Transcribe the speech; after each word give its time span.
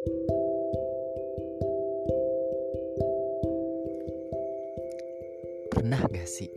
Pernah 0.00 0.16
gak 6.08 6.24
sih 6.24 6.48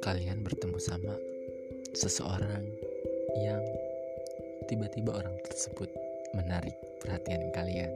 kalian 0.00 0.40
bertemu 0.40 0.80
sama 0.80 1.20
seseorang 1.92 2.64
yang 3.44 3.60
tiba-tiba 4.72 5.20
orang 5.20 5.36
tersebut 5.44 5.92
menarik 6.32 6.72
perhatian 7.04 7.52
kalian? 7.52 7.92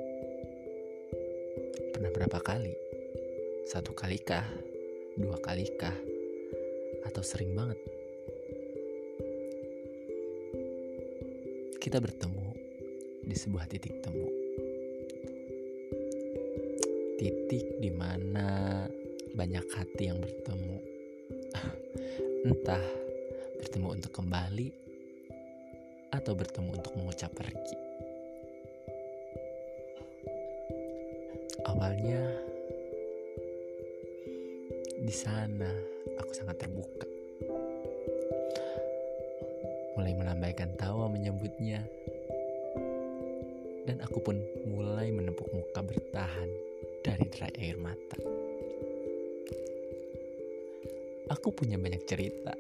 Pernah 1.97 2.13
berapa 2.13 2.37
kali? 2.45 2.77
Satu 3.65 3.97
kali 3.97 4.21
kah? 4.21 4.45
Dua 5.17 5.41
kali 5.41 5.73
kah? 5.81 5.97
Atau 7.09 7.25
sering 7.25 7.57
banget? 7.57 7.81
Kita 11.81 11.97
bertemu 11.97 12.48
di 13.29 13.37
sebuah 13.37 13.69
titik 13.69 14.01
temu. 14.01 14.25
Titik 17.21 17.77
di 17.77 17.93
mana 17.93 18.89
banyak 19.37 19.67
hati 19.77 20.09
yang 20.09 20.17
bertemu. 20.17 20.79
Entah 22.49 22.85
bertemu 23.61 23.89
untuk 24.01 24.13
kembali 24.17 24.69
atau 26.17 26.33
bertemu 26.33 26.71
untuk 26.73 26.97
mengucap 26.97 27.29
pergi. 27.37 27.77
Awalnya 31.69 32.23
di 35.05 35.13
sana 35.13 35.69
aku 36.17 36.33
sangat 36.33 36.65
terbuka. 36.65 37.05
Mulai 40.01 40.17
melambaikan 40.17 40.73
tawa 40.81 41.13
menyambutnya. 41.13 41.85
Dan 43.89 44.05
aku 44.05 44.21
pun 44.21 44.37
mulai 44.69 45.09
menepuk 45.09 45.49
muka 45.49 45.81
bertahan 45.81 46.45
dari 47.01 47.25
derai 47.25 47.57
air 47.57 47.81
mata. 47.81 48.21
Aku 51.33 51.49
punya 51.57 51.81
banyak 51.81 52.05
cerita. 52.05 52.53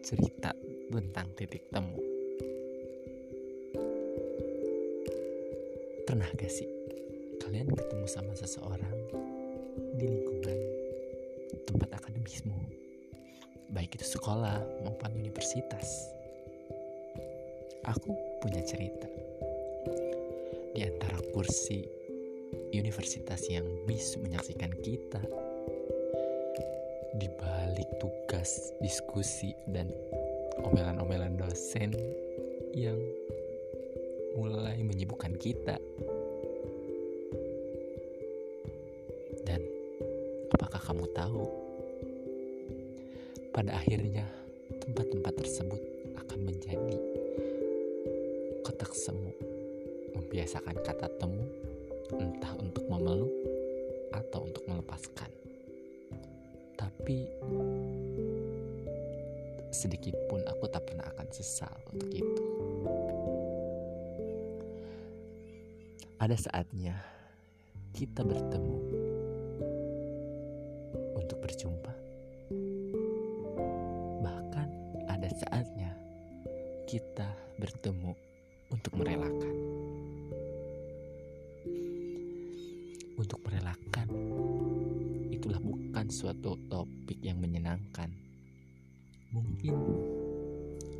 Cerita 0.00 0.56
tentang 0.88 1.28
titik 1.36 1.68
temu. 1.68 2.00
Pernah 6.08 6.32
gak 6.32 6.48
sih 6.48 6.68
kalian 7.44 7.68
ketemu 7.76 8.08
sama 8.08 8.32
seseorang 8.32 8.96
di 10.00 10.08
lingkungan 10.08 10.58
tempat 11.68 11.92
akademismu? 12.00 12.56
Baik 13.68 14.00
itu 14.00 14.16
sekolah 14.16 14.64
maupun 14.80 15.12
universitas. 15.12 16.08
Aku 17.84 18.31
punya 18.42 18.58
cerita. 18.66 19.06
Di 20.74 20.82
antara 20.82 21.22
kursi 21.30 21.86
universitas 22.74 23.46
yang 23.46 23.62
bis 23.86 24.18
menyaksikan 24.18 24.74
kita 24.82 25.22
di 27.22 27.30
balik 27.38 27.86
tugas, 28.02 28.74
diskusi, 28.82 29.54
dan 29.70 29.86
omelan-omelan 30.58 31.38
dosen 31.38 31.94
yang 32.74 32.98
mulai 34.34 34.80
menyibukkan 34.82 35.38
kita. 35.38 35.78
Dan 39.46 39.62
apakah 40.50 40.82
kamu 40.82 41.06
tahu? 41.14 41.44
Pada 43.52 43.76
akhirnya, 43.76 44.24
tempat-tempat 44.80 45.44
tersebut 45.44 45.80
akan 46.16 46.40
menjadi 46.48 46.96
kotak 48.62 48.94
semu, 48.94 49.34
membiasakan 50.14 50.78
kata 50.80 51.10
temu, 51.18 51.44
entah 52.16 52.54
untuk 52.58 52.86
memeluk 52.88 53.30
atau 54.14 54.46
untuk 54.46 54.64
melepaskan 54.70 55.32
tapi 57.02 57.26
sedikit 59.74 60.14
pun 60.30 60.38
aku 60.46 60.70
tak 60.70 60.86
pernah 60.86 61.02
akan 61.14 61.28
sesal 61.34 61.74
untuk 61.90 62.10
itu. 62.14 62.44
Ada 66.22 66.38
saatnya 66.38 66.94
kita 67.90 68.22
bertemu 68.22 68.78
untuk 71.18 71.42
berjumpa. 71.42 71.92
Bahkan 74.22 74.68
ada 75.10 75.28
saatnya 75.34 75.90
kita 76.86 77.26
bertemu 77.58 78.14
untuk 78.72 78.96
merelakan. 78.96 79.54
Untuk 83.20 83.38
merelakan 83.44 84.08
itulah 85.28 85.60
bukan 85.60 86.08
suatu 86.08 86.56
topik 86.72 87.20
yang 87.20 87.36
menyenangkan. 87.36 88.08
Mungkin 89.36 89.76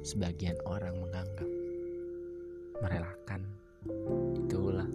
sebagian 0.05 0.61
orang 0.69 1.01
menganggap 1.01 1.49
merelakan 2.85 3.41
itulah 4.37 4.89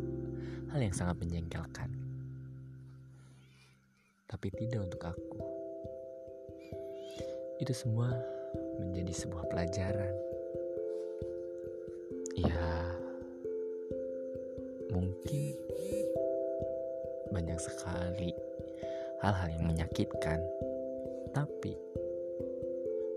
hal 0.70 0.80
yang 0.80 0.94
sangat 0.94 1.18
menjengkelkan. 1.18 1.90
Tapi 4.30 4.48
tidak 4.54 4.86
untuk 4.86 5.02
aku. 5.02 5.38
Itu 7.58 7.74
semua 7.74 8.14
menjadi 8.78 9.14
sebuah 9.26 9.50
pelajaran. 9.50 10.27
Ya, 12.38 12.94
mungkin 14.94 15.58
banyak 17.34 17.58
sekali 17.58 18.30
hal-hal 19.26 19.58
yang 19.58 19.66
menyakitkan, 19.66 20.38
tapi 21.34 21.74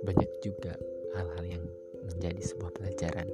banyak 0.08 0.30
juga 0.40 0.72
hal-hal 1.12 1.44
yang 1.44 1.64
menjadi 2.00 2.40
sebuah 2.40 2.72
pelajaran. 2.72 3.28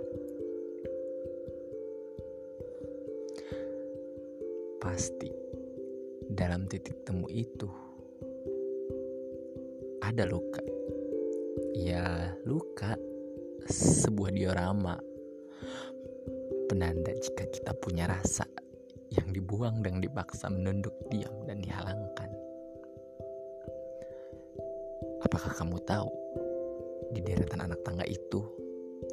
Pasti 4.83 5.31
dalam 6.27 6.67
titik 6.67 7.07
temu 7.07 7.31
itu 7.31 7.71
ada 10.03 10.27
luka. 10.27 10.67
Ya, 11.79 12.35
luka 12.43 12.99
sebuah 13.71 14.35
diorama 14.35 15.16
penanda 16.67 17.13
jika 17.15 17.45
kita 17.49 17.73
punya 17.79 18.11
rasa 18.11 18.45
yang 19.15 19.31
dibuang 19.31 19.81
dan 19.81 20.03
dipaksa 20.03 20.51
menunduk 20.51 20.93
diam 21.09 21.33
dan 21.47 21.63
dihalangkan. 21.63 22.31
Apakah 25.23 25.53
kamu 25.55 25.79
tahu 25.87 26.11
di 27.15 27.23
deretan 27.23 27.63
anak 27.63 27.81
tangga 27.87 28.05
itu 28.07 28.43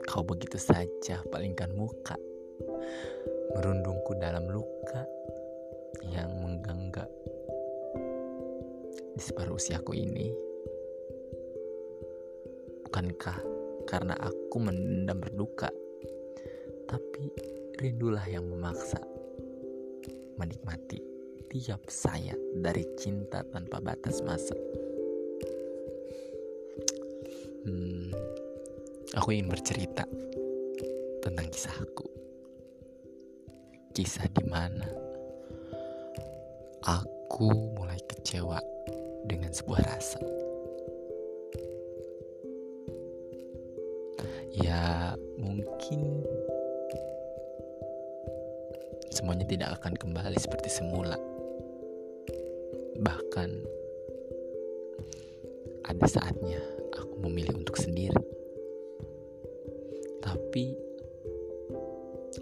kau 0.10 0.26
begitu 0.26 0.58
saja 0.58 1.22
palingkan 1.30 1.72
muka 1.78 2.18
merundungku 3.54 4.18
dalam 4.18 4.50
luka 4.50 5.06
yang 6.10 6.30
menggangga 6.42 7.06
di 9.14 9.22
separuh 9.22 9.62
usiaku 9.62 9.94
ini 9.94 10.34
bukankah 12.90 13.38
karena 13.86 14.18
aku 14.18 14.58
mendendam 14.58 15.22
berduka 15.22 15.70
tapi 16.94 17.34
rindulah 17.82 18.22
yang 18.30 18.46
memaksa 18.46 19.02
menikmati 20.38 21.02
tiap 21.50 21.82
saya 21.90 22.38
dari 22.62 22.86
cinta 23.02 23.42
tanpa 23.50 23.82
batas 23.82 24.22
masa 24.22 24.54
hmm, 27.66 28.14
aku 29.18 29.34
ingin 29.34 29.50
bercerita 29.50 30.06
tentang 31.24 31.48
kisahku. 31.48 32.06
Kisah 33.94 34.28
di 34.34 34.44
mana 34.50 34.90
aku 36.84 37.78
mulai 37.78 38.02
kecewa 38.10 38.60
dengan 39.30 39.54
sebuah 39.56 39.82
rasa. 39.86 40.20
Ya, 44.54 45.14
mungkin 45.40 46.22
semuanya 49.24 49.48
tidak 49.48 49.80
akan 49.80 49.96
kembali 49.96 50.36
seperti 50.36 50.68
semula. 50.68 51.16
Bahkan 53.00 53.50
ada 55.88 56.06
saatnya 56.12 56.60
aku 56.92 57.24
memilih 57.24 57.56
untuk 57.64 57.80
sendiri. 57.80 58.20
Tapi 60.20 60.76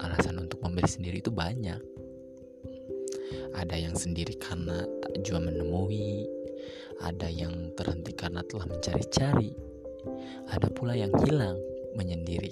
alasan 0.02 0.42
untuk 0.42 0.58
memilih 0.66 0.90
sendiri 0.90 1.22
itu 1.22 1.30
banyak. 1.30 1.78
Ada 3.54 3.78
yang 3.78 3.94
sendiri 3.94 4.34
karena 4.42 4.82
tak 5.06 5.22
jua 5.22 5.38
menemui, 5.38 6.26
ada 6.98 7.30
yang 7.30 7.70
terhenti 7.78 8.10
karena 8.10 8.42
telah 8.42 8.66
mencari-cari, 8.66 9.54
ada 10.50 10.66
pula 10.66 10.98
yang 10.98 11.14
hilang 11.22 11.62
menyendiri 11.94 12.50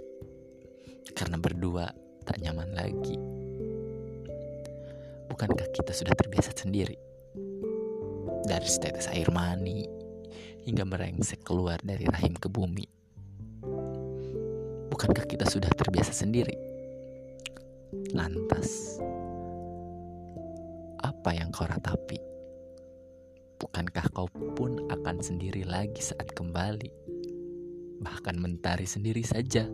karena 1.18 1.34
berdua 1.34 1.90
tak 2.22 2.38
nyaman 2.38 2.70
lagi? 2.78 3.39
Bukankah 5.40 5.72
kita 5.72 5.96
sudah 5.96 6.12
terbiasa 6.12 6.52
sendiri? 6.52 7.00
Dari 8.44 8.68
setetes 8.68 9.08
air 9.08 9.24
mani 9.32 9.88
hingga 10.68 10.84
merengsek 10.84 11.40
keluar 11.48 11.80
dari 11.80 12.04
rahim 12.04 12.36
ke 12.36 12.44
bumi. 12.52 12.84
Bukankah 14.92 15.24
kita 15.24 15.48
sudah 15.48 15.72
terbiasa 15.72 16.12
sendiri? 16.12 16.52
Lantas, 18.12 19.00
apa 21.00 21.32
yang 21.32 21.48
kau 21.56 21.64
ratapi? 21.64 22.20
Bukankah 23.64 24.12
kau 24.12 24.28
pun 24.52 24.92
akan 24.92 25.24
sendiri 25.24 25.64
lagi 25.64 26.04
saat 26.04 26.36
kembali? 26.36 26.92
Bahkan 28.04 28.36
mentari 28.36 28.84
sendiri 28.84 29.24
saja 29.24 29.64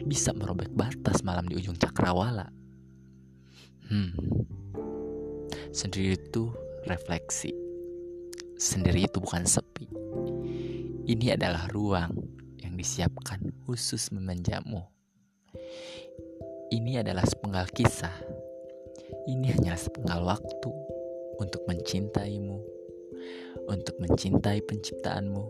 bisa 0.00 0.32
merobek 0.32 0.72
batas 0.72 1.20
malam 1.20 1.44
di 1.44 1.60
ujung 1.60 1.76
cakrawala. 1.76 2.48
Hmm, 3.84 4.16
sendiri 5.74 6.14
itu 6.14 6.54
refleksi. 6.86 7.50
Sendiri 8.54 9.10
itu 9.10 9.18
bukan 9.18 9.42
sepi. 9.42 9.90
Ini 11.10 11.34
adalah 11.34 11.66
ruang 11.74 12.14
yang 12.62 12.78
disiapkan 12.78 13.42
khusus 13.66 14.14
memanjamu. 14.14 14.86
Ini 16.70 17.02
adalah 17.02 17.26
sepenggal 17.26 17.66
kisah. 17.74 18.14
Ini 19.26 19.58
hanya 19.58 19.74
sepenggal 19.74 20.22
waktu 20.22 20.70
untuk 21.42 21.66
mencintaimu, 21.66 22.58
untuk 23.66 23.98
mencintai 23.98 24.62
penciptaanmu, 24.62 25.44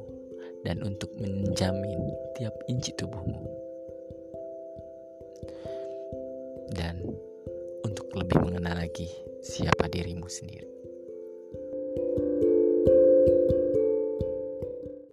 dan 0.64 0.80
untuk 0.80 1.12
menjamin 1.20 2.00
tiap 2.40 2.56
inci 2.72 2.96
tubuhmu. 2.96 3.44
Dan 6.72 7.04
lebih 8.24 8.40
mengenal 8.40 8.80
lagi 8.80 9.04
siapa 9.44 9.84
dirimu 9.84 10.32
sendiri. 10.32 10.83